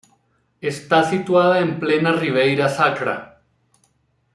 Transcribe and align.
Está 0.69 1.03
situada 1.11 1.59
en 1.59 1.77
plena 1.83 2.11
Ribeira 2.17 2.69
Sacra. 2.69 3.15